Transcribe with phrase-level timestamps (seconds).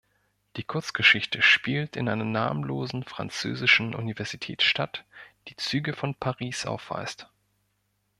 [0.55, 5.05] Die Kurzgeschichte spielt in einer namenlosen französischen Universitätsstadt,
[5.47, 7.29] die Züge von Paris aufweist.